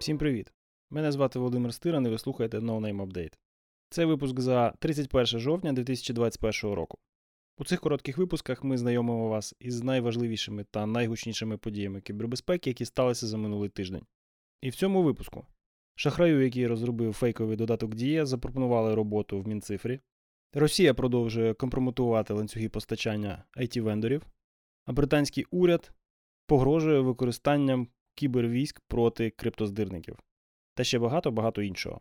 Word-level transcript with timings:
Всім 0.00 0.18
привіт! 0.18 0.52
Мене 0.90 1.12
звати 1.12 1.38
Володимир 1.38 1.74
Стиран 1.74 2.06
і 2.06 2.08
ви 2.08 2.18
слухаєте 2.18 2.58
No 2.58 2.80
Name 2.80 3.06
Update. 3.06 3.32
Це 3.90 4.04
випуск 4.04 4.40
за 4.40 4.70
31 4.78 5.26
жовтня 5.26 5.72
2021 5.72 6.74
року. 6.76 6.98
У 7.58 7.64
цих 7.64 7.80
коротких 7.80 8.18
випусках 8.18 8.64
ми 8.64 8.78
знайомимо 8.78 9.28
вас 9.28 9.54
із 9.60 9.82
найважливішими 9.82 10.64
та 10.64 10.86
найгучнішими 10.86 11.56
подіями 11.56 12.00
кібербезпеки, 12.00 12.70
які 12.70 12.84
сталися 12.84 13.26
за 13.26 13.38
минулий 13.38 13.68
тиждень. 13.68 14.06
І 14.62 14.70
в 14.70 14.74
цьому 14.74 15.02
випуску 15.02 15.46
шахраю, 15.94 16.44
який 16.44 16.66
розробив 16.66 17.12
фейковий 17.12 17.56
додаток 17.56 17.94
Дія, 17.94 18.26
запропонували 18.26 18.94
роботу 18.94 19.40
в 19.40 19.48
Мінцифрі. 19.48 20.00
Росія 20.52 20.94
продовжує 20.94 21.54
компрометувати 21.54 22.34
ланцюги 22.34 22.68
постачання 22.68 23.44
it 23.56 23.80
вендорів 23.80 24.26
а 24.86 24.92
британський 24.92 25.46
уряд 25.50 25.92
погрожує 26.46 27.00
використанням 27.00 27.88
кібервійськ 28.14 28.80
проти 28.80 29.30
криптоздирників 29.30 30.18
та 30.74 30.84
ще 30.84 30.98
багато-багато 30.98 31.62
іншого. 31.62 32.00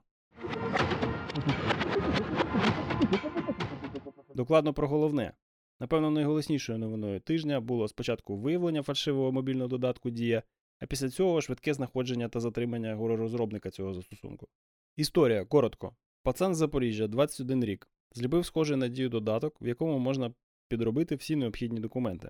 Докладно 4.36 4.74
про 4.74 4.88
головне. 4.88 5.34
Напевно, 5.80 6.12
найголоснішою 6.12 6.80
новиною 6.80 7.20
тижня 7.20 7.60
було 7.60 7.88
спочатку 7.88 8.38
виявлення 8.38 8.82
фальшивого 8.82 9.32
мобільного 9.32 9.68
додатку 9.68 10.10
Дія, 10.10 10.44
а 10.80 10.86
після 10.86 11.10
цього 11.10 11.42
швидке 11.42 11.74
знаходження 11.74 12.30
та 12.30 12.40
затримання 12.40 12.96
горорозробника 12.96 13.70
цього 13.70 13.94
застосунку. 13.94 14.48
Історія 14.96 15.46
коротко. 15.46 15.96
Пацан 16.24 16.56
з 16.56 16.58
Запоріжжя, 16.58 17.08
21 17.08 17.66
рік, 17.66 17.90
зліпив 18.16 18.46
схожий 18.46 18.78
на 18.78 18.88
дію 18.88 19.10
додаток, 19.10 19.56
в 19.62 19.68
якому 19.68 20.00
можна 20.00 20.34
підробити 20.68 21.16
всі 21.16 21.36
необхідні 21.36 21.80
документи, 21.80 22.30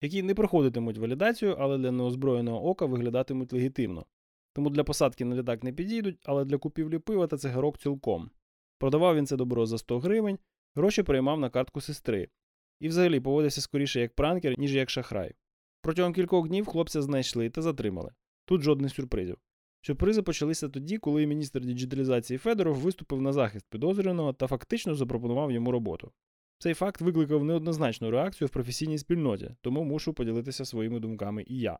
які 0.00 0.22
не 0.22 0.34
проходитимуть 0.34 0.98
валідацію, 0.98 1.56
але 1.58 1.78
для 1.78 1.90
неозброєного 1.90 2.68
ока 2.68 2.86
виглядатимуть 2.86 3.52
легітимно. 3.52 4.06
Тому 4.52 4.70
для 4.70 4.84
посадки 4.84 5.24
на 5.24 5.36
літак 5.36 5.64
не 5.64 5.72
підійдуть, 5.72 6.18
але 6.24 6.44
для 6.44 6.58
купівлі 6.58 6.98
пива 6.98 7.26
та 7.26 7.36
цигарок 7.36 7.78
цілком. 7.78 8.30
Продавав 8.78 9.16
він 9.16 9.26
це 9.26 9.36
добро 9.36 9.66
за 9.66 9.78
100 9.78 9.98
гривень, 9.98 10.38
гроші 10.74 11.02
приймав 11.02 11.40
на 11.40 11.50
картку 11.50 11.80
сестри. 11.80 12.28
І 12.80 12.88
взагалі 12.88 13.20
поводився 13.20 13.60
скоріше 13.60 14.00
як 14.00 14.14
пранкер, 14.14 14.58
ніж 14.58 14.74
як 14.74 14.90
шахрай. 14.90 15.34
Протягом 15.80 16.12
кількох 16.12 16.48
днів 16.48 16.66
хлопця 16.66 17.02
знайшли 17.02 17.50
та 17.50 17.62
затримали. 17.62 18.12
Тут 18.44 18.62
жодних 18.62 18.94
сюрпризів. 18.94 19.36
Сюрпризи 19.82 20.22
почалися 20.22 20.68
тоді, 20.68 20.98
коли 20.98 21.26
міністр 21.26 21.60
діджиталізації 21.60 22.38
Федоров 22.38 22.76
виступив 22.76 23.22
на 23.22 23.32
захист 23.32 23.66
підозрюваного 23.70 24.32
та 24.32 24.46
фактично 24.46 24.94
запропонував 24.94 25.52
йому 25.52 25.72
роботу. 25.72 26.12
Цей 26.58 26.74
факт 26.74 27.00
викликав 27.00 27.44
неоднозначну 27.44 28.10
реакцію 28.10 28.48
в 28.48 28.50
професійній 28.50 28.98
спільноті, 28.98 29.50
тому 29.60 29.84
мушу 29.84 30.14
поділитися 30.14 30.64
своїми 30.64 31.00
думками 31.00 31.44
і 31.46 31.58
я. 31.58 31.78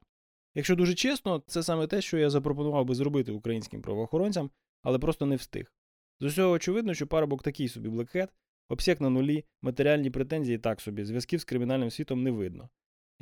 Якщо 0.54 0.76
дуже 0.76 0.94
чесно, 0.94 1.42
це 1.46 1.62
саме 1.62 1.86
те, 1.86 2.00
що 2.00 2.18
я 2.18 2.30
запропонував 2.30 2.84
би 2.84 2.94
зробити 2.94 3.32
українським 3.32 3.82
правоохоронцям, 3.82 4.50
але 4.82 4.98
просто 4.98 5.26
не 5.26 5.36
встиг. 5.36 5.72
З 6.20 6.24
усього 6.24 6.50
очевидно, 6.50 6.94
що 6.94 7.06
парубок 7.06 7.42
такий 7.42 7.68
собі 7.68 7.88
блекхет, 7.88 8.30
обсяг 8.68 9.00
на 9.00 9.10
нулі, 9.10 9.44
матеріальні 9.62 10.10
претензії 10.10 10.58
так 10.58 10.80
собі, 10.80 11.04
зв'язків 11.04 11.40
з 11.40 11.44
кримінальним 11.44 11.90
світом 11.90 12.22
не 12.22 12.30
видно. 12.30 12.68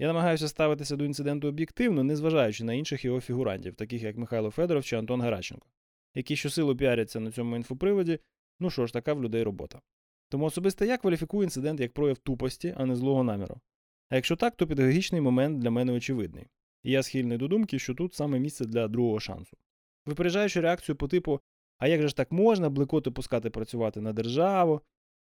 Я 0.01 0.07
намагаюся 0.07 0.49
ставитися 0.49 0.97
до 0.97 1.05
інциденту 1.05 1.49
об'єктивно, 1.49 2.05
незважаючи 2.05 2.65
на 2.65 2.75
інших 2.75 3.05
його 3.05 3.21
фігурантів, 3.21 3.75
таких 3.75 4.03
як 4.03 4.17
Михайло 4.17 4.51
Федоров 4.51 4.85
чи 4.85 4.97
Антон 4.97 5.23
Геращенко, 5.23 5.67
які 6.15 6.37
щосилу 6.37 6.77
піаряться 6.77 7.21
на 7.21 7.31
цьому 7.31 7.57
інфоприводі, 7.57 8.19
ну 8.61 8.71
що 8.71 8.87
ж, 8.87 8.93
така 8.93 9.15
в 9.15 9.23
людей 9.23 9.43
робота. 9.43 9.81
Тому 10.29 10.45
особисто 10.45 10.85
я 10.85 10.99
кваліфікую 10.99 11.45
інцидент 11.45 11.81
як 11.81 11.93
прояв 11.93 12.19
тупості, 12.19 12.75
а 12.77 12.87
не 12.87 12.97
злого 12.97 13.25
наміру. 13.25 13.61
А 14.09 14.17
якщо 14.17 14.37
так, 14.37 14.57
то 14.57 14.67
педагогічний 14.67 15.21
момент 15.21 15.59
для 15.59 15.71
мене 15.71 15.93
очевидний. 15.93 16.47
І 16.83 16.91
я 16.91 17.03
схильний 17.03 17.39
до 17.39 17.49
думки, 17.49 17.79
що 17.79 17.95
тут 17.95 18.15
саме 18.15 18.39
місце 18.39 18.65
для 18.65 18.89
другого 18.89 19.21
шансу. 19.21 19.57
Випереджаючи 20.07 20.61
реакцію 20.61 20.97
по 20.97 21.09
типу, 21.09 21.41
а 21.79 21.89
як 21.89 22.03
же 22.03 22.09
ж 22.09 22.17
так 22.17 22.33
можна 22.33 22.71
блекоти 22.71 23.11
пускати 23.11 23.51
працювати 23.51 24.01
на 24.01 24.13
державу? 24.13 24.81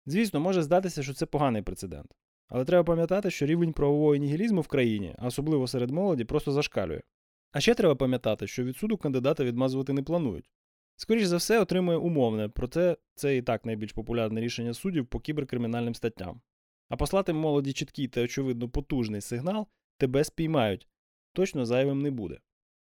Звісно, 0.07 0.41
може 0.41 0.63
здатися, 0.63 1.03
що 1.03 1.15
це 1.15 1.27
поганий 1.27 1.63
прецедент. 1.63 2.15
Але 2.49 2.65
треба 2.65 2.85
пам'ятати, 2.85 3.31
що 3.31 3.47
рівень 3.47 3.73
правового 3.73 4.17
нігілізму 4.17 4.61
в 4.61 4.69
країні, 4.69 5.15
особливо 5.19 5.67
серед 5.67 5.91
молоді, 5.91 6.25
просто 6.25 6.53
зашкалює. 6.53 7.01
А 7.53 7.61
ще 7.61 7.75
треба 7.75 7.95
пам'ятати, 7.95 8.47
що 8.47 8.65
від 8.65 8.77
суду 8.77 8.97
кандидата 8.97 9.45
відмазувати 9.45 9.93
не 9.93 10.03
планують. 10.03 10.51
Скоріше 10.97 11.27
за 11.27 11.37
все, 11.37 11.61
отримує 11.61 11.99
умовне, 11.99 12.49
проте 12.49 12.97
це 13.15 13.37
і 13.37 13.43
так 13.43 13.65
найбільш 13.65 13.93
популярне 13.93 14.41
рішення 14.41 14.75
суддів 14.75 15.07
по 15.07 15.21
кіберкримінальним 15.21 15.95
статтям. 15.95 16.41
А 16.89 16.97
послати 16.97 17.33
молоді 17.33 17.73
чіткий 17.73 18.09
та, 18.09 18.23
очевидно, 18.23 18.69
потужний 18.69 19.21
сигнал 19.21 19.67
тебе 19.99 20.25
спіймають, 20.25 20.89
точно 21.33 21.67
зайвим 21.67 22.03
не 22.03 22.11
буде. 22.11 22.39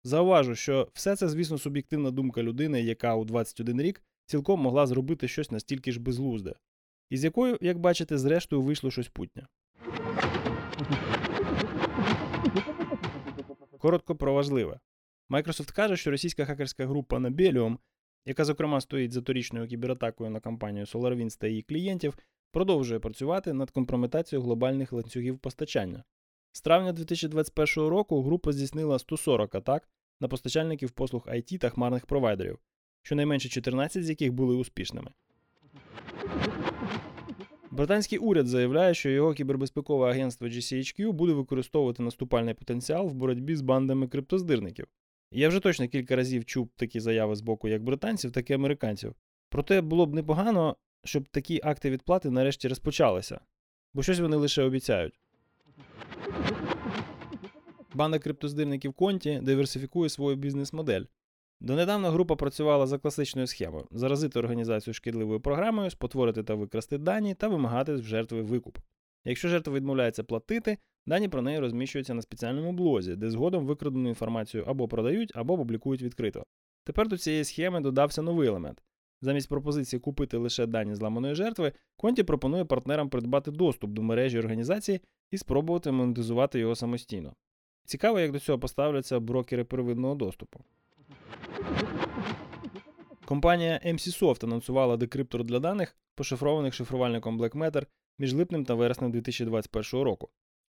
Зауважу, 0.05 0.55
що 0.55 0.89
все 0.93 1.17
це, 1.17 1.29
звісно, 1.29 1.59
суб'єктивна 1.59 2.11
думка 2.11 2.43
людини, 2.43 2.83
яка 2.83 3.15
у 3.15 3.25
21 3.25 3.83
рік 3.83 4.03
цілком 4.27 4.61
могла 4.61 4.87
зробити 4.87 5.29
щось 5.29 5.51
настільки 5.51 5.93
ж 5.93 6.01
безглузде, 6.01 6.55
і 7.11 7.17
з 7.17 7.25
якою, 7.25 7.59
як 7.61 7.79
бачите, 7.79 8.19
зрештою 8.19 8.63
вийшло 8.63 8.91
щось 8.91 9.09
путнє. 9.09 9.47
Коротко 13.79 14.17
про 14.17 14.35
важливе. 14.35 14.81
Microsoft 15.31 15.75
каже, 15.75 15.97
що 15.97 16.11
російська 16.11 16.45
хакерська 16.45 16.87
група 16.87 17.17
Nabelium, 17.17 17.79
яка, 18.25 18.45
зокрема, 18.45 18.81
стоїть 18.81 19.13
за 19.13 19.23
торічною 19.23 19.69
кібератакою 19.69 20.31
на 20.31 20.41
компанію 20.41 20.85
SolarWinds 20.85 21.39
та 21.41 21.47
її 21.47 21.63
клієнтів, 21.63 22.19
продовжує 22.53 23.01
працювати 23.01 23.53
над 23.53 23.71
компрометацією 23.71 24.45
глобальних 24.45 24.93
ланцюгів 24.93 25.39
постачання. 25.39 26.05
З 26.53 26.61
травня 26.61 26.93
2021 26.93 27.89
року 27.89 28.23
група 28.23 28.53
здійснила 28.53 28.99
140 28.99 29.55
атак 29.55 29.89
на 30.21 30.29
постачальників 30.29 30.91
послуг 30.91 31.27
IT 31.29 31.59
та 31.59 31.71
хмарних 31.71 32.07
провайдерів, 32.07 32.59
щонайменше 33.03 33.49
14 33.49 34.05
з 34.05 34.11
яких 34.11 34.33
були 34.33 34.55
успішними. 34.57 35.11
Британський 37.78 38.19
уряд 38.19 38.47
заявляє, 38.47 38.94
що 38.94 39.11
його 39.11 39.34
кібербезпекове 39.34 40.11
агентство 40.11 40.49
GCHQ 40.49 41.12
буде 41.12 41.33
використовувати 41.33 42.03
наступальний 42.03 42.55
потенціал 42.55 43.09
в 43.09 43.15
боротьбі 43.15 43.56
з 43.56 43.61
бандами 43.61 44.09
криптоздирників. 44.09 44.87
Я 45.33 45.49
вже 45.49 45.61
точно 45.61 45.89
кілька 45.89 46.16
разів 46.16 46.44
чув 46.44 46.69
такі 46.77 47.00
заяви 47.00 47.37
з 47.37 47.41
боку 47.41 47.69
як 47.69 47.83
британців, 47.83 48.33
так 48.33 48.50
і 48.50 48.53
американців. 48.53 49.15
Проте 49.49 49.81
було 49.81 50.06
б 50.06 50.15
непогано, 50.15 50.77
щоб 51.05 51.28
такі 51.28 51.61
акти 51.65 51.91
відплати 51.91 52.31
нарешті 52.31 52.69
розпочалися, 52.69 53.41
бо 53.95 54.03
щось 54.03 54.21
вони 54.21 54.37
лише 54.37 54.62
обіцяють. 54.62 55.19
Банда 57.95 58.19
криптоздирників 58.19 58.93
Конті 58.93 59.41
диверсифікує 59.43 60.09
свою 60.09 60.37
бізнес-модель. 60.37 61.05
Донедавна 61.61 62.11
група 62.11 62.37
працювала 62.37 62.87
за 62.87 62.99
класичною 62.99 63.47
схемою: 63.47 63.87
заразити 63.91 64.39
організацію 64.39 64.95
шкідливою 64.95 65.41
програмою, 65.41 65.91
спотворити 65.91 66.43
та 66.43 66.55
викрасти 66.55 66.99
дані 66.99 67.35
та 67.35 67.49
вимагати 67.49 67.97
з 67.97 68.03
жертви 68.03 68.43
викуп. 68.43 68.79
Якщо 69.25 69.49
жертва 69.49 69.75
відмовляється 69.75 70.25
платити, 70.25 70.79
дані 71.07 71.29
про 71.29 71.43
неї 71.43 71.59
розміщуються 71.59 72.15
на 72.15 72.23
спеціальному 72.23 72.73
блозі, 72.73 73.17
де 73.17 73.31
згодом 73.31 73.67
викрадену 73.67 74.09
інформацію 74.09 74.65
або 74.67 74.89
продають, 74.89 75.33
або 75.35 75.57
публікують 75.57 76.03
відкрито. 76.03 76.45
Тепер 76.85 77.09
до 77.09 77.19
цієї 77.19 77.45
схеми 77.45 77.81
додався 77.81 78.23
новий 78.23 78.49
елемент. 78.49 78.83
Замість 79.21 79.49
пропозиції 79.49 80.01
купити 80.01 80.37
лише 80.37 80.67
дані 80.67 80.95
зламаної 80.95 81.35
жертви, 81.35 81.73
Конті 81.97 82.23
пропонує 82.23 82.65
партнерам 82.65 83.09
придбати 83.09 83.51
доступ 83.51 83.91
до 83.91 84.03
мережі 84.03 84.39
організації 84.39 85.01
і 85.31 85.39
спробувати 85.39 85.91
монетизувати 85.91 86.59
його 86.59 86.75
самостійно. 86.75 87.35
Цікаво, 87.85 88.21
як 88.21 88.33
до 88.33 88.39
цього 88.39 88.59
поставляться 88.59 89.21
брокери 89.21 89.65
первинного 89.65 90.15
доступу. 90.15 90.65
Компанія 93.25 93.81
MC-Soft 93.86 94.44
анонсувала 94.44 94.97
декриптор 94.97 95.44
для 95.44 95.59
даних, 95.59 95.97
пошифрованих 96.14 96.75
шифрувальником 96.75 97.41
BlackMatter 97.41 97.86
між 98.19 98.34
липнем 98.34 98.64
та 98.64 98.75
вереснем 98.75 99.10
2021 99.10 100.04
року. 100.04 100.28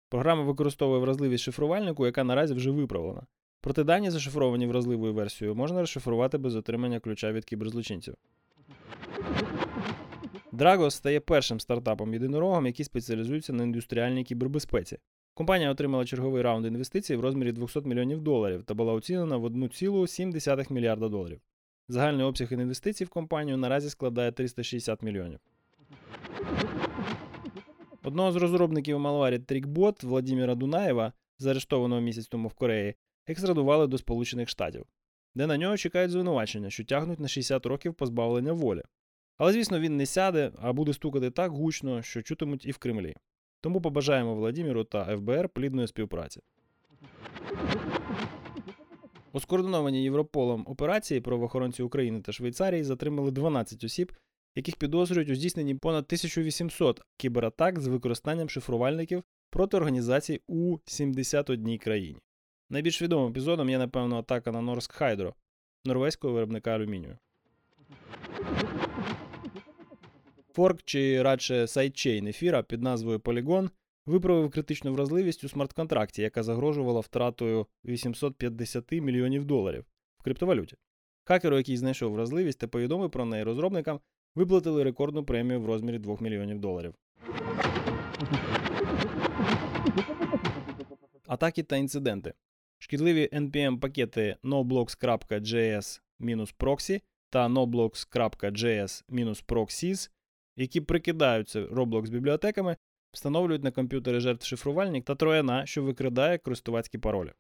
Програма 0.10 0.44
використовує 0.44 1.00
вразливість 1.00 1.44
шифрувальнику, 1.44 2.06
яка 2.06 2.24
наразі 2.24 2.54
вже 2.54 2.72
виправлена. 2.72 3.22
Проте 3.62 3.84
дані, 3.84 4.10
зашифровані 4.10 4.68
вразливою 4.68 5.14
версією, 5.14 5.56
можна 5.56 5.80
розшифрувати 5.80 6.38
без 6.38 6.56
отримання 6.56 7.00
ключа 7.00 7.32
від 7.32 7.46
кіберзлочинців. 7.46 8.16
Dragos 10.54 10.92
стає 10.92 11.20
першим 11.20 11.60
стартапом 11.60 12.14
єдинорогом, 12.14 12.66
який 12.66 12.86
спеціалізується 12.86 13.54
на 13.54 13.64
індустріальній 13.64 14.24
кібербезпеці. 14.24 14.98
Компанія 15.40 15.72
отримала 15.72 16.06
черговий 16.06 16.42
раунд 16.42 16.66
інвестицій 16.66 17.16
в 17.16 17.20
розмірі 17.20 17.52
200 17.52 17.82
мільйонів 17.82 18.22
доларів 18.22 18.64
та 18.64 18.74
була 18.74 18.94
оцінена 18.94 19.38
в 19.38 19.46
1,7 19.46 20.74
мільярда 20.74 21.10
доларів. 21.10 21.42
Загальний 21.88 22.26
обсяг 22.26 22.54
інвестицій 22.54 23.06
в 23.06 23.10
компанію 23.10 23.58
наразі 23.58 23.90
складає 23.90 24.32
360 24.32 25.04
мільйонів. 25.04 25.40
Одного 28.04 28.32
з 28.32 28.36
розробників 28.36 28.98
Malware 28.98 29.40
TrickBot 29.40 30.06
Владимира 30.06 30.56
Дунаєва, 30.56 31.14
заарештованого 31.38 32.02
місяць 32.02 32.28
тому 32.28 32.48
в 32.48 32.54
Кореї, 32.54 32.96
екстрадували 33.28 33.88
до 33.88 33.98
Сполучених 33.98 34.50
Штатів, 34.50 34.86
де 35.36 35.48
на 35.48 35.58
нього 35.58 35.78
чекають 35.78 36.12
звинувачення, 36.12 36.70
що 36.70 36.84
тягнуть 36.84 37.20
на 37.20 37.28
60 37.28 37.66
років 37.66 37.94
позбавлення 37.94 38.54
волі. 38.54 38.82
Але, 39.38 39.54
звісно, 39.54 39.80
він 39.80 39.98
не 39.98 40.06
сяде, 40.06 40.52
а 40.62 40.74
буде 40.74 40.94
стукати 40.94 41.32
так 41.32 41.52
гучно, 41.52 42.02
що 42.02 42.22
чутимуть 42.22 42.66
і 42.66 42.72
в 42.72 42.78
Кремлі. 42.78 43.16
Тому 43.62 43.82
побажаємо 43.82 44.36
Владіміру 44.36 44.84
та 44.84 45.18
ФБР 45.18 45.50
плідної 45.50 45.88
співпраці. 45.88 46.42
У 49.34 49.40
скоординованій 49.40 50.04
Європолом 50.04 50.66
операції 50.68 51.22
правоохоронці 51.22 51.84
України 51.84 52.22
та 52.22 52.32
Швейцарії 52.32 52.84
затримали 52.84 53.32
12 53.32 53.84
осіб, 53.84 54.12
яких 54.56 54.76
підозрюють 54.76 55.30
у 55.30 55.36
здійсненні 55.36 55.76
понад 55.76 56.04
1800 56.04 57.02
кібератак 57.18 57.80
з 57.80 57.88
використанням 57.88 58.50
шифрувальників 58.50 59.24
проти 59.50 59.78
організацій 59.78 60.42
у 60.48 60.78
71 60.86 61.78
країні. 61.78 62.20
Найбільш 62.70 63.02
відомим 63.02 63.30
епізодом 63.30 63.70
є, 63.70 63.78
напевно, 63.78 64.18
атака 64.18 64.52
на 64.52 64.60
Norsk 64.60 65.02
Hydro, 65.02 65.34
норвезького 65.86 66.34
виробника 66.34 66.72
алюмінію. 66.72 67.18
Форк 70.60 70.82
чи 70.86 71.24
радше 71.24 71.68
сайдчейн 71.68 72.28
ефіра 72.28 72.64
під 72.64 72.82
назвою 72.82 73.20
Polygon 73.20 73.70
виправив 74.06 74.52
критичну 74.52 74.94
вразливість 74.94 75.44
у 75.44 75.50
смарт-контракті, 75.50 76.22
яка 76.22 76.44
загрожувала 76.44 77.00
втратою 77.00 77.68
850 77.86 78.92
мільйонів 78.92 79.46
доларів 79.46 79.86
в 80.18 80.24
криптовалюті. 80.24 80.76
Хакеру, 81.24 81.58
який 81.58 81.78
знайшов 81.78 82.14
вразливість 82.14 82.60
та 82.60 82.68
повідомив 82.68 83.12
про 83.12 83.26
неї 83.26 83.44
розробникам, 83.44 84.00
виплатили 84.36 84.84
рекордну 84.84 85.26
премію 85.26 85.62
в 85.62 85.66
розмірі 85.66 86.00
2 86.00 86.18
мільйонів 86.20 86.60
доларів. 86.60 86.94
Атаки 91.28 91.64
та 91.64 91.78
інциденти. 91.78 92.34
Шкідливі 92.78 93.30
npm 93.34 93.80
пакети 93.80 94.36
noblocks.js-proxy 94.44 97.02
та 97.30 97.48
noblocks.js-proxies, 97.48 100.10
які 100.60 100.82
прикидаються 100.82 101.66
Roblox 101.66 102.10
бібліотеками, 102.10 102.78
встановлюють 103.12 103.64
на 103.64 103.72
комп'ютери 103.72 104.20
жертв 104.20 104.46
шифрувальник 104.46 105.06
та 105.06 105.16
трояна, 105.16 105.66
що 105.66 105.84
викрадає 105.84 106.38
користувацькі 106.38 106.98
паролі. 106.98 107.32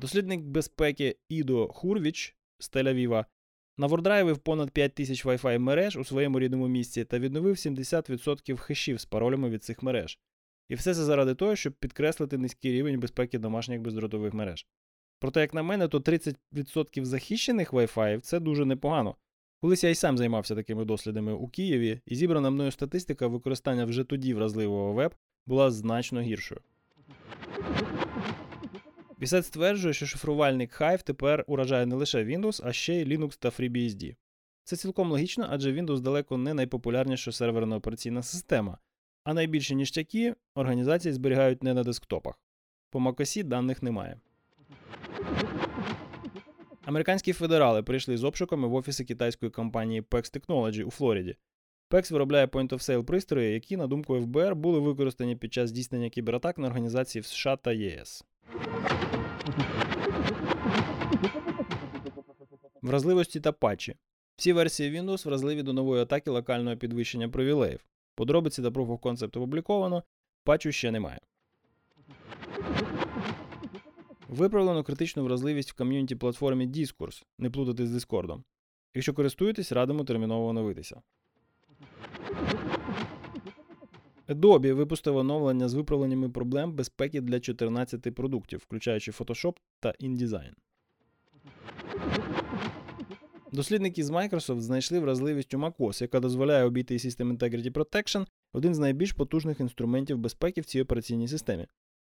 Дослідник 0.00 0.40
безпеки 0.40 1.16
Ідо 1.28 1.68
Хурвіч 1.68 2.36
з 2.58 2.72
Тель-Авіва 2.72 3.24
навордрайвив 3.76 4.38
понад 4.38 4.70
5 4.70 4.94
тисяч 4.94 5.26
Wi-Fi 5.26 5.58
мереж 5.58 5.96
у 5.96 6.04
своєму 6.04 6.40
рідному 6.40 6.68
місці 6.68 7.04
та 7.04 7.18
відновив 7.18 7.54
70% 7.54 8.56
хешів 8.56 9.00
з 9.00 9.04
паролями 9.04 9.50
від 9.50 9.64
цих 9.64 9.82
мереж. 9.82 10.18
І 10.68 10.74
все 10.74 10.94
це 10.94 11.04
заради 11.04 11.34
того, 11.34 11.56
щоб 11.56 11.72
підкреслити 11.72 12.38
низький 12.38 12.72
рівень 12.72 13.00
безпеки 13.00 13.38
домашніх 13.38 13.80
бездротових 13.80 14.34
мереж. 14.34 14.66
Проте, 15.18 15.40
як 15.40 15.54
на 15.54 15.62
мене, 15.62 15.88
то 15.88 15.98
30% 15.98 17.04
захищених 17.04 17.72
Wi-Fi 17.72 18.20
це 18.20 18.40
дуже 18.40 18.64
непогано. 18.64 19.16
Колись 19.66 19.84
я 19.84 19.90
й 19.90 19.94
сам 19.94 20.18
займався 20.18 20.54
такими 20.54 20.84
дослідами 20.84 21.32
у 21.32 21.48
Києві, 21.48 22.00
і 22.06 22.16
зібрана 22.16 22.50
мною 22.50 22.70
статистика 22.70 23.26
використання 23.26 23.84
вже 23.84 24.04
тоді 24.04 24.34
вразливого 24.34 24.92
веб 24.92 25.14
була 25.46 25.70
значно 25.70 26.20
гіршою. 26.20 26.60
Бісет 29.18 29.46
стверджує, 29.46 29.94
що 29.94 30.06
шифрувальник 30.06 30.80
Hive 30.80 31.02
тепер 31.02 31.44
уражає 31.46 31.86
не 31.86 31.96
лише 31.96 32.24
Windows, 32.24 32.60
а 32.64 32.72
ще 32.72 32.94
й 32.94 33.04
Linux 33.04 33.38
та 33.38 33.48
FreeBSD. 33.48 34.16
Це 34.64 34.76
цілком 34.76 35.10
логічно, 35.10 35.46
адже 35.50 35.72
Windows 35.72 36.00
далеко 36.00 36.36
не 36.36 36.54
найпопулярніша 36.54 37.32
серверна 37.32 37.76
операційна 37.76 38.22
система, 38.22 38.78
а 39.24 39.34
найбільші 39.34 39.74
ніштяки 39.74 40.34
організації 40.54 41.12
зберігають 41.12 41.62
не 41.62 41.74
на 41.74 41.82
десктопах. 41.82 42.38
По 42.90 42.98
MacOS 42.98 43.44
даних 43.44 43.82
немає. 43.82 44.20
Американські 46.86 47.32
федерали 47.32 47.82
прийшли 47.82 48.16
з 48.16 48.24
обшуками 48.24 48.68
в 48.68 48.74
офіси 48.74 49.04
китайської 49.04 49.50
компанії 49.50 50.02
PEX 50.02 50.38
Technology 50.38 50.84
у 50.84 50.90
Флориді. 50.90 51.36
PEX 51.90 52.12
виробляє 52.12 52.46
point-of-sale 52.46 53.02
пристрої, 53.02 53.54
які, 53.54 53.76
на 53.76 53.86
думку 53.86 54.20
ФБР, 54.20 54.54
були 54.54 54.78
використані 54.78 55.36
під 55.36 55.52
час 55.52 55.70
здійснення 55.70 56.08
кібератак 56.08 56.58
на 56.58 56.66
організації 56.66 57.22
в 57.22 57.26
США 57.26 57.56
та 57.56 57.72
ЄС. 57.72 58.24
Вразливості 62.82 63.40
та 63.40 63.52
патчі. 63.52 63.94
Всі 64.36 64.52
версії 64.52 65.00
Windows 65.00 65.24
вразливі 65.26 65.62
до 65.62 65.72
нової 65.72 66.02
атаки 66.02 66.30
локального 66.30 66.76
підвищення 66.76 67.28
привілеїв. 67.28 67.86
Подробиці 68.14 68.62
та 68.62 68.68
Proof 68.68 68.86
of 68.86 69.00
Concept 69.00 69.38
опубліковано, 69.38 70.02
патчу 70.44 70.72
ще 70.72 70.90
немає. 70.90 71.20
Виправлено 74.28 74.84
критичну 74.84 75.24
вразливість 75.24 75.70
в 75.70 75.74
ком'юніті 75.74 76.16
платформі 76.16 76.66
Discourse, 76.66 77.24
не 77.38 77.50
плутати 77.50 77.86
з 77.86 77.94
Discord. 77.94 78.42
Якщо 78.94 79.14
користуєтесь, 79.14 79.72
радимо 79.72 80.04
терміново 80.04 80.46
оновитися. 80.46 81.02
Adobe 84.28 84.72
випустив 84.72 85.16
оновлення 85.16 85.68
з 85.68 85.74
виправленнями 85.74 86.28
проблем 86.28 86.72
безпеки 86.72 87.20
для 87.20 87.40
14 87.40 88.14
продуктів, 88.14 88.60
включаючи 88.64 89.10
Photoshop 89.10 89.56
та 89.80 89.94
InDesign. 90.00 90.52
Дослідники 93.52 94.04
з 94.04 94.10
Microsoft 94.10 94.60
знайшли 94.60 95.00
вразливість 95.00 95.54
у 95.54 95.58
macOS, 95.58 96.02
яка 96.02 96.20
дозволяє 96.20 96.64
обійти 96.64 96.96
System 96.96 97.38
Integrity 97.38 97.70
Protection, 97.70 98.26
один 98.52 98.74
з 98.74 98.78
найбільш 98.78 99.12
потужних 99.12 99.60
інструментів 99.60 100.18
безпеки 100.18 100.60
в 100.60 100.64
цій 100.64 100.82
операційній 100.82 101.28
системі. 101.28 101.66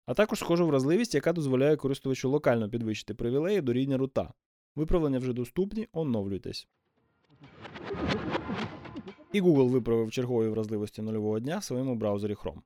А 0.05 0.13
також 0.13 0.39
схожу 0.39 0.67
вразливість, 0.67 1.15
яка 1.15 1.33
дозволяє 1.33 1.75
користувачу 1.75 2.29
локально 2.29 2.69
підвищити 2.69 3.13
привілеї 3.13 3.61
до 3.61 3.73
рівня 3.73 3.97
рута. 3.97 4.33
Виправлення 4.75 5.19
вже 5.19 5.33
доступні, 5.33 5.87
оновлюйтесь. 5.91 6.67
І 9.33 9.41
Google 9.41 9.69
виправив 9.69 10.11
чергові 10.11 10.49
вразливості 10.49 11.01
нульового 11.01 11.39
дня 11.39 11.57
в 11.57 11.63
своєму 11.63 11.95
браузері 11.95 12.33
Chrome. 12.33 12.61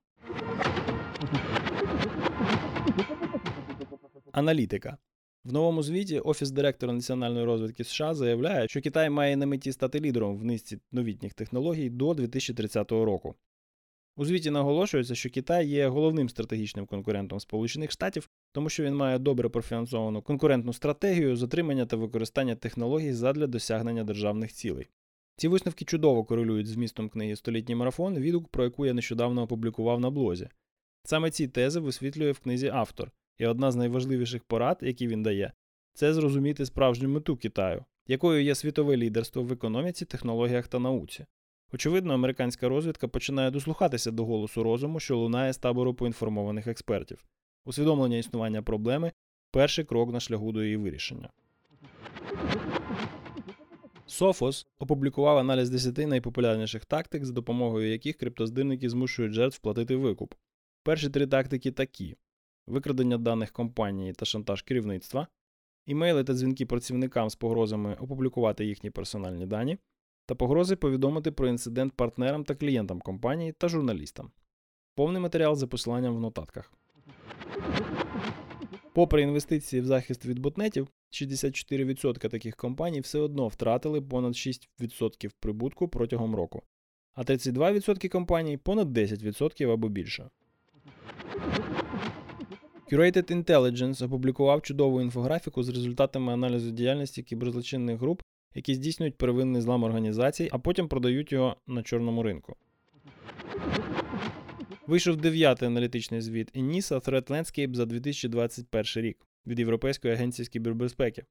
Аналітика. 4.32 4.98
В 5.44 5.52
новому 5.52 5.82
звіті 5.82 6.18
Офіс 6.20 6.50
директора 6.50 6.92
національної 6.92 7.44
розвідки 7.44 7.84
США 7.84 8.14
заявляє, 8.14 8.68
що 8.68 8.80
Китай 8.80 9.10
має 9.10 9.36
на 9.36 9.46
меті 9.46 9.72
стати 9.72 10.00
лідером 10.00 10.38
в 10.38 10.44
низці 10.44 10.78
новітніх 10.92 11.34
технологій 11.34 11.90
до 11.90 12.14
2030 12.14 12.92
року. 12.92 13.34
У 14.20 14.24
звіті 14.24 14.50
наголошується, 14.50 15.14
що 15.14 15.30
Китай 15.30 15.68
є 15.68 15.88
головним 15.88 16.28
стратегічним 16.28 16.86
конкурентом 16.86 17.40
Сполучених 17.40 17.90
Штатів, 17.90 18.30
тому 18.52 18.68
що 18.68 18.82
він 18.82 18.94
має 18.94 19.18
добре 19.18 19.48
профінансовану 19.48 20.22
конкурентну 20.22 20.72
стратегію 20.72 21.36
затримання 21.36 21.86
та 21.86 21.96
використання 21.96 22.54
технологій 22.54 23.12
задля 23.12 23.46
досягнення 23.46 24.04
державних 24.04 24.52
цілей. 24.52 24.88
Ці 25.36 25.48
висновки 25.48 25.84
чудово 25.84 26.24
корелюють 26.24 26.66
з 26.66 26.70
змістом 26.70 27.08
книги 27.08 27.36
Столітній 27.36 27.74
марафон, 27.74 28.18
відгук, 28.18 28.48
про 28.48 28.64
яку 28.64 28.86
я 28.86 28.94
нещодавно 28.94 29.42
опублікував 29.42 30.00
на 30.00 30.10
блозі. 30.10 30.48
Саме 31.04 31.30
ці 31.30 31.48
тези 31.48 31.80
висвітлює 31.80 32.32
в 32.32 32.38
книзі 32.38 32.68
автор, 32.68 33.10
і 33.38 33.46
одна 33.46 33.72
з 33.72 33.76
найважливіших 33.76 34.44
порад, 34.44 34.78
які 34.82 35.06
він 35.06 35.22
дає, 35.22 35.52
це 35.94 36.14
зрозуміти 36.14 36.66
справжню 36.66 37.08
мету 37.08 37.36
Китаю, 37.36 37.84
якою 38.06 38.42
є 38.42 38.54
світове 38.54 38.96
лідерство 38.96 39.42
в 39.42 39.52
економіці, 39.52 40.04
технологіях 40.04 40.68
та 40.68 40.78
науці. 40.78 41.26
Очевидно, 41.72 42.14
американська 42.14 42.68
розвідка 42.68 43.08
починає 43.08 43.50
дослухатися 43.50 44.10
до 44.10 44.24
голосу 44.24 44.62
розуму, 44.62 45.00
що 45.00 45.18
лунає 45.18 45.52
з 45.52 45.58
табору 45.58 45.94
поінформованих 45.94 46.66
експертів. 46.66 47.24
Усвідомлення 47.64 48.16
існування 48.16 48.62
проблеми 48.62 49.12
перший 49.50 49.84
крок 49.84 50.12
на 50.12 50.20
шляху 50.20 50.52
до 50.52 50.62
її 50.64 50.76
вирішення. 50.76 51.28
Софос 54.06 54.66
опублікував 54.78 55.38
аналіз 55.38 55.70
10 55.70 55.98
найпопулярніших 55.98 56.84
тактик, 56.84 57.24
за 57.24 57.32
допомогою 57.32 57.90
яких 57.90 58.16
криптоздирники 58.16 58.90
змушують 58.90 59.32
жертв 59.32 59.58
платити 59.58 59.96
викуп. 59.96 60.34
Перші 60.82 61.08
три 61.08 61.26
тактики 61.26 61.70
такі: 61.70 62.16
викрадення 62.66 63.18
даних 63.18 63.50
компанії 63.50 64.12
та 64.12 64.24
шантаж 64.24 64.62
керівництва, 64.62 65.26
імейли 65.86 66.24
та 66.24 66.34
дзвінки 66.34 66.66
працівникам 66.66 67.30
з 67.30 67.36
погрозами 67.36 67.94
опублікувати 67.94 68.64
їхні 68.64 68.90
персональні 68.90 69.46
дані, 69.46 69.78
та 70.30 70.34
погрози 70.34 70.76
повідомити 70.76 71.30
про 71.30 71.48
інцидент 71.48 71.92
партнерам 71.92 72.44
та 72.44 72.54
клієнтам 72.54 73.00
компанії 73.00 73.52
та 73.52 73.68
журналістам. 73.68 74.30
Повний 74.94 75.22
матеріал 75.22 75.56
за 75.56 75.66
посиланням 75.66 76.16
в 76.16 76.20
нотатках. 76.20 76.72
Попри 78.92 79.22
інвестиції 79.22 79.82
в 79.82 79.86
захист 79.86 80.26
від 80.26 80.38
ботнетів, 80.38 80.88
64% 81.12 82.28
таких 82.28 82.56
компаній 82.56 83.00
все 83.00 83.18
одно 83.18 83.48
втратили 83.48 84.00
понад 84.00 84.32
6% 84.32 85.30
прибутку 85.40 85.88
протягом 85.88 86.34
року, 86.36 86.62
а 87.14 87.22
32% 87.22 88.08
компаній 88.08 88.56
понад 88.56 88.98
10% 88.98 89.72
або 89.72 89.88
більше. 89.88 90.30
Curated 92.92 93.32
Intelligence 93.32 94.04
опублікував 94.04 94.62
чудову 94.62 95.00
інфографіку 95.00 95.62
з 95.62 95.68
результатами 95.68 96.32
аналізу 96.32 96.70
діяльності 96.70 97.22
кіберзлочинних 97.22 98.00
груп, 98.00 98.22
які 98.54 98.74
здійснюють 98.74 99.18
первинний 99.18 99.62
злам 99.62 99.84
організацій, 99.84 100.48
а 100.52 100.58
потім 100.58 100.88
продають 100.88 101.32
його 101.32 101.56
на 101.66 101.82
чорному 101.82 102.22
ринку. 102.22 102.56
Вийшов 104.86 105.16
дев'ятий 105.16 105.68
аналітичний 105.68 106.20
звіт 106.20 106.56
ENISA 106.56 107.08
Threat 107.08 107.30
Landscape 107.30 107.74
за 107.74 107.86
2021 107.86 109.04
рік 109.04 109.26
від 109.46 109.58
Європейської 109.58 110.14
агенції 110.14 110.46
з 110.46 110.48
кібербезпеки. 110.48 111.24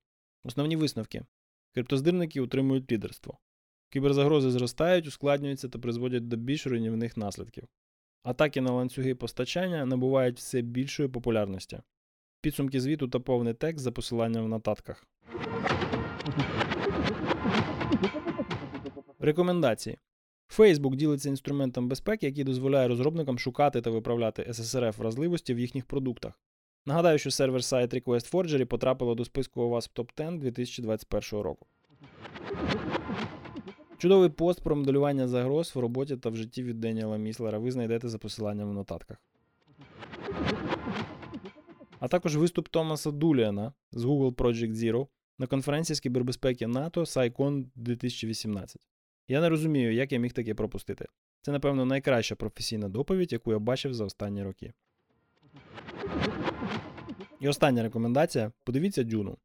Основні 0.43 0.75
висновки: 0.75 1.25
криптоздирники 1.73 2.41
утримують 2.41 2.91
лідерство. 2.91 3.37
Кіберзагрози 3.89 4.51
зростають, 4.51 5.07
ускладнюються 5.07 5.69
та 5.69 5.79
призводять 5.79 6.27
до 6.27 6.35
більш 6.35 6.67
руйнівних 6.67 7.17
наслідків. 7.17 7.67
Атаки 8.23 8.61
на 8.61 8.71
ланцюги 8.71 9.15
постачання 9.15 9.85
набувають 9.85 10.37
все 10.37 10.61
більшої 10.61 11.09
популярності. 11.09 11.79
Підсумки 12.41 12.81
звіту 12.81 13.07
та 13.07 13.19
повний 13.19 13.53
текст 13.53 13.83
за 13.83 13.91
посиланням 13.91 14.45
в 14.45 14.49
нотатках. 14.49 15.07
Рекомендації. 19.29 19.97
Facebook 20.57 20.95
ділиться 20.95 21.29
інструментом 21.29 21.87
безпеки, 21.87 22.25
який 22.25 22.43
дозволяє 22.43 22.87
розробникам 22.87 23.39
шукати 23.39 23.81
та 23.81 23.89
виправляти 23.89 24.43
SSRF 24.49 24.97
вразливості 24.97 25.53
в 25.53 25.59
їхніх 25.59 25.85
продуктах. 25.85 26.39
Нагадаю, 26.85 27.17
що 27.17 27.31
сервер 27.31 27.63
сайт 27.63 27.93
Request 27.93 28.31
Forgery 28.31 28.65
потрапило 28.65 29.15
до 29.15 29.25
списку 29.25 29.61
OWASP 29.61 29.89
Top 29.95 30.09
10 30.17 30.39
2021 30.39 31.41
року. 31.41 31.67
Чудовий 33.97 34.29
пост 34.29 34.63
про 34.63 34.75
моделювання 34.75 35.27
загроз 35.27 35.75
в 35.75 35.79
роботі 35.79 36.17
та 36.17 36.29
в 36.29 36.35
житті 36.35 36.63
від 36.63 36.79
Деніела 36.79 37.17
Міслера 37.17 37.57
ви 37.57 37.71
знайдете 37.71 38.09
за 38.09 38.17
посиланням 38.17 38.69
в 38.69 38.73
нотатках. 38.73 39.17
А 41.99 42.07
також 42.07 42.35
виступ 42.35 42.67
Томаса 42.67 43.11
Дуліана 43.11 43.73
з 43.91 44.05
Google 44.05 44.35
Project 44.35 44.73
Zero 44.73 45.07
на 45.39 45.47
конференції 45.47 45.95
з 45.95 45.99
кібербезпеки 45.99 46.67
НАТО 46.67 47.01
SciCon 47.01 47.65
2018. 47.75 48.88
Я 49.31 49.41
не 49.41 49.49
розумію, 49.49 49.93
як 49.93 50.11
я 50.11 50.19
міг 50.19 50.33
таке 50.33 50.53
пропустити. 50.53 51.05
Це, 51.41 51.51
напевно, 51.51 51.85
найкраща 51.85 52.35
професійна 52.35 52.89
доповідь, 52.89 53.33
яку 53.33 53.51
я 53.51 53.59
бачив 53.59 53.93
за 53.93 54.05
останні 54.05 54.43
роки. 54.43 54.73
І 57.39 57.47
остання 57.47 57.83
рекомендація: 57.83 58.51
подивіться 58.63 59.03
Дюну. 59.03 59.37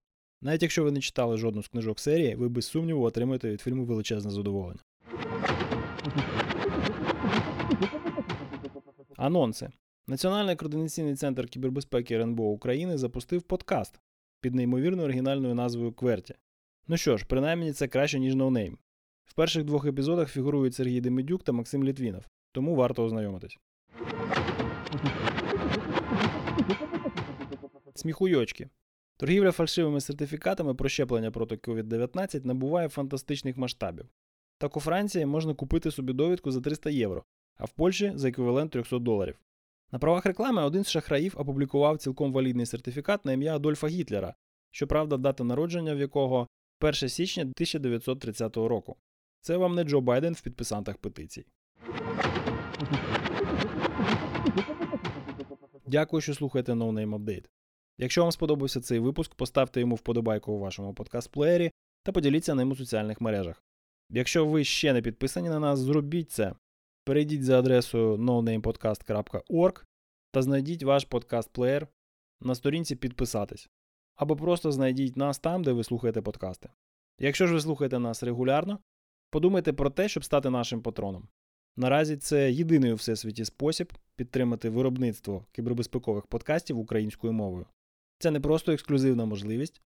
Навіть 0.43 0.63
якщо 0.63 0.85
ви 0.85 0.91
не 0.91 1.01
читали 1.01 1.37
жодну 1.37 1.63
з 1.63 1.69
книжок 1.69 2.01
серії, 2.01 2.35
ви 2.35 2.49
без 2.49 2.67
сумніву 2.67 3.05
отримаєте 3.05 3.51
від 3.51 3.61
фільму 3.61 3.85
величезне 3.85 4.31
задоволення. 4.31 4.81
Анонси. 9.17 9.71
Національний 10.07 10.57
координаційний 10.57 11.15
центр 11.15 11.47
кібербезпеки 11.47 12.15
РНБО 12.15 12.45
України 12.45 12.99
запустив 12.99 13.43
подкаст 13.43 14.01
під 14.41 14.55
неймовірно 14.55 15.03
оригінальною 15.03 15.55
назвою 15.55 15.93
QWERTY. 15.93 16.35
Ну 16.89 16.97
що 16.97 17.17
ж, 17.17 17.27
принаймні 17.29 17.73
це 17.73 17.89
краще, 17.89 18.19
ніж 18.19 18.35
No 18.35 18.47
Name. 18.47 18.79
В 19.35 19.37
перших 19.37 19.65
двох 19.65 19.87
епізодах 19.87 20.31
фігурують 20.31 20.75
Сергій 20.75 21.01
Демидюк 21.01 21.43
та 21.43 21.53
Максим 21.53 21.85
Літвінов, 21.85 22.25
тому 22.53 22.75
варто 22.75 23.05
ознайомитись. 23.05 23.59
Сміхуйочки. 27.95 28.69
Торгівля 29.17 29.53
фальшивими 29.53 30.01
сертифікатами 30.01 30.75
про 30.75 30.89
щеплення 30.89 31.31
проти 31.31 31.55
COVID-19 31.55 32.47
набуває 32.47 32.89
фантастичних 32.89 33.57
масштабів. 33.57 34.07
Так 34.59 34.77
у 34.77 34.81
Франції 34.81 35.27
можна 35.27 35.55
купити 35.55 35.91
собі 35.91 36.13
довідку 36.13 36.51
за 36.51 36.61
300 36.61 36.91
євро, 36.91 37.25
а 37.57 37.65
в 37.65 37.71
Польщі 37.71 38.13
за 38.15 38.29
еквівалент 38.29 38.73
300 38.73 38.99
доларів. 38.99 39.39
На 39.93 39.99
правах 39.99 40.27
реклами 40.27 40.63
один 40.63 40.85
з 40.85 40.91
шахраїв 40.91 41.35
опублікував 41.37 41.99
цілком 41.99 42.33
валідний 42.33 42.67
сертифікат 42.67 43.25
на 43.25 43.33
ім'я 43.33 43.57
Адольфа 43.57 43.89
Гітлера, 43.89 44.35
щоправда, 44.71 45.17
дата 45.17 45.45
народження 45.45 45.95
в 45.95 45.99
якого 45.99 46.47
1 46.81 46.95
січня 47.09 47.43
1930 47.43 48.57
року. 48.57 48.97
Це 49.45 49.57
вам 49.57 49.75
не 49.75 49.85
Джо 49.85 50.01
Байден 50.01 50.35
в 50.35 50.41
підписантах 50.41 50.97
петицій. 50.97 51.47
Дякую, 55.87 56.21
що 56.21 56.35
слухаєте 56.35 56.73
No 56.73 56.93
Name 56.93 57.19
Update. 57.19 57.45
Якщо 57.99 58.23
вам 58.23 58.33
сподобався 58.33 58.81
цей 58.81 58.99
випуск, 58.99 59.35
поставте 59.35 59.81
йому 59.81 59.95
вподобайку 59.95 60.53
у 60.53 60.59
вашому 60.59 60.95
подкаст-плеєрі 60.95 61.71
та 62.03 62.13
поділіться 62.13 62.55
ним 62.55 62.71
у 62.71 62.77
соціальних 62.77 63.21
мережах. 63.21 63.65
Якщо 64.11 64.47
ви 64.47 64.65
ще 64.65 64.93
не 64.93 65.03
підписані 65.03 65.49
на 65.49 65.59
нас, 65.59 65.79
зробіть 65.79 66.31
це. 66.31 66.55
Перейдіть 67.05 67.45
за 67.45 67.59
адресою 67.59 68.17
nonamepodcast.org 68.17 69.85
та 70.33 70.43
знайдіть 70.43 70.83
ваш 70.83 71.07
подкаст-плеєр 71.07 71.87
на 72.41 72.55
сторінці 72.55 72.97
підписатись. 72.97 73.69
Або 74.17 74.37
просто 74.37 74.73
знайдіть 74.73 75.17
нас 75.17 75.39
там, 75.39 75.65
де 75.65 75.73
ви 75.73 75.85
слухаєте 75.85 76.23
подкасти. 76.23 76.69
Якщо 77.19 77.47
ж 77.47 77.55
ви 77.55 77.61
слухаєте 77.61 77.99
нас 77.99 78.23
регулярно, 78.23 78.79
подумайте 79.35 79.73
про 79.73 79.91
те, 79.91 80.09
щоб 80.09 80.25
стати 80.25 80.51
нашим 80.51 80.83
патроном. 80.83 81.29
Наразі 81.77 82.17
це 82.17 82.53
єдиний 82.53 82.93
у 82.93 82.95
всесвіті 82.95 83.45
спосіб 83.45 83.93
підтримати 84.17 84.71
виробництво 84.71 85.47
кібербезпекових 85.53 86.27
подкастів 86.27 86.79
українською 86.79 87.33
мовою. 87.33 87.67
Це 88.19 88.31
не 88.31 88.41
просто 88.41 88.73
ексклюзивна 88.73 89.25
можливість, 89.25 89.83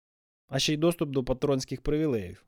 а 0.48 0.58
ще 0.58 0.74
й 0.74 0.76
доступ 0.76 1.10
до 1.10 1.24
патронських 1.24 1.80
привілеїв, 1.82 2.44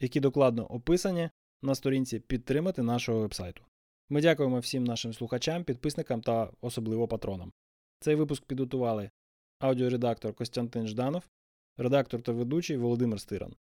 які 0.00 0.20
докладно 0.20 0.66
описані 0.66 1.30
на 1.62 1.74
сторінці 1.74 2.20
підтримати 2.20 2.82
нашого 2.82 3.20
вебсайту. 3.20 3.62
Ми 4.08 4.20
дякуємо 4.20 4.58
всім 4.58 4.84
нашим 4.84 5.12
слухачам, 5.12 5.64
підписникам 5.64 6.22
та 6.22 6.50
особливо 6.60 7.08
патронам. 7.08 7.52
Цей 8.00 8.14
випуск 8.14 8.44
підготували 8.44 9.10
аудіоредактор 9.58 10.34
Костянтин 10.34 10.86
Жданов, 10.86 11.28
редактор 11.76 12.22
та 12.22 12.32
ведучий 12.32 12.76
Володимир 12.76 13.20
Стиран. 13.20 13.54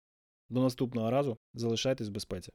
До 0.49 0.61
наступного 0.61 1.11
разу 1.11 1.37
залишайтесь 1.53 2.07
в 2.07 2.11
безпеці. 2.11 2.51